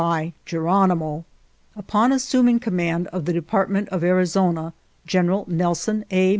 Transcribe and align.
148 0.01 0.33
SURRENDER 0.33 0.35
OF 0.35 0.47
GERONIMO 0.97 1.25
Upon 1.75 2.11
assuming 2.11 2.59
command 2.59 3.05
of 3.09 3.25
the 3.25 3.33
Depart 3.33 3.69
ment 3.69 3.87
of 3.89 4.03
Arizona, 4.03 4.73
General 5.05 5.45
Nelson 5.47 6.05
A. 6.09 6.29